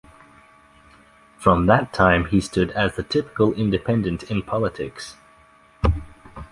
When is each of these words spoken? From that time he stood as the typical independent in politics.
From 1.37 1.67
that 1.67 1.93
time 1.93 2.25
he 2.25 2.41
stood 2.41 2.71
as 2.71 2.95
the 2.95 3.03
typical 3.03 3.53
independent 3.53 4.23
in 4.31 4.41
politics. 4.41 5.15